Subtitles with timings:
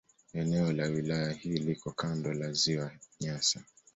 [0.33, 3.63] Eneo la wilaya hii liko kando la Ziwa Nyasa.